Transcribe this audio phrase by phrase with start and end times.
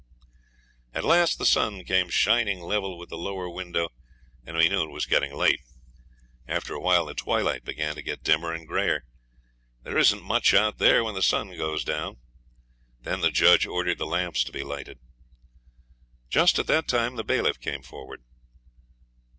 [0.95, 3.89] At last the sun came shining level with the lower window,
[4.43, 5.61] and we knew it was getting late.
[6.47, 9.03] After a while the twilight began to get dimmer and grayer.
[9.83, 12.17] There isn't much out there when the sun goes down.
[12.99, 14.97] Then the judge ordered the lamps to be lighted.
[16.31, 18.23] Just at that time the bailiff came forward.